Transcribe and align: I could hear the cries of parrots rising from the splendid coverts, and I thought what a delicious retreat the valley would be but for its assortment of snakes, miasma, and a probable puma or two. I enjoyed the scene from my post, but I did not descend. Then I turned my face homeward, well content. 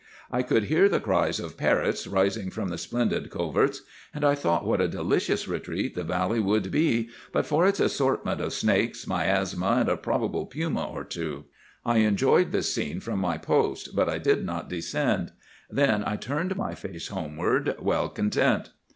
I 0.31 0.41
could 0.41 0.63
hear 0.63 0.89
the 0.89 0.99
cries 0.99 1.39
of 1.39 1.57
parrots 1.57 2.07
rising 2.07 2.49
from 2.49 2.69
the 2.69 2.79
splendid 2.79 3.29
coverts, 3.29 3.83
and 4.15 4.25
I 4.25 4.33
thought 4.33 4.65
what 4.65 4.81
a 4.81 4.87
delicious 4.87 5.47
retreat 5.47 5.93
the 5.93 6.03
valley 6.03 6.39
would 6.39 6.71
be 6.71 7.09
but 7.31 7.45
for 7.45 7.67
its 7.67 7.79
assortment 7.79 8.41
of 8.41 8.51
snakes, 8.51 9.05
miasma, 9.07 9.75
and 9.81 9.89
a 9.89 9.95
probable 9.97 10.47
puma 10.47 10.87
or 10.89 11.03
two. 11.03 11.45
I 11.85 11.97
enjoyed 11.97 12.51
the 12.51 12.63
scene 12.63 12.99
from 12.99 13.19
my 13.19 13.37
post, 13.37 13.95
but 13.95 14.09
I 14.09 14.17
did 14.17 14.43
not 14.43 14.69
descend. 14.69 15.33
Then 15.69 16.03
I 16.03 16.15
turned 16.15 16.55
my 16.55 16.73
face 16.73 17.09
homeward, 17.09 17.75
well 17.79 18.09
content. 18.09 18.71